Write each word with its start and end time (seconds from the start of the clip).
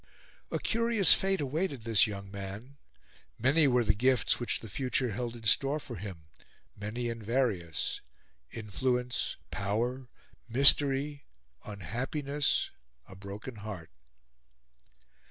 A 0.49 0.57
curious 0.57 1.13
fate 1.13 1.41
awaited 1.41 1.83
this 1.83 2.07
young 2.07 2.31
man; 2.31 2.77
many 3.37 3.67
were 3.67 3.83
the 3.83 3.93
gifts 3.93 4.39
which 4.39 4.59
the 4.61 4.67
future 4.67 5.11
held 5.11 5.35
in 5.35 5.43
store 5.43 5.79
for 5.79 5.97
him 5.97 6.25
many 6.75 7.07
and 7.07 7.21
various 7.21 8.01
influence, 8.49 9.37
power, 9.51 10.09
mystery, 10.49 11.25
unhappiness, 11.65 12.71
a 13.07 13.15
broken 13.15 13.57
heart. 13.57 13.91